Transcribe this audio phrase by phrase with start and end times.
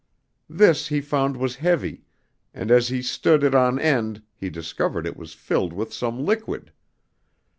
[0.49, 2.01] This he found was heavy,
[2.55, 6.71] and as he stood it on end he discovered it was filled with some liquid.